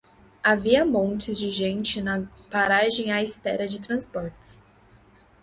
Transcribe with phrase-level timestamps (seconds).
[0.43, 4.59] Havia montes de gente na paragem à espera de transportes.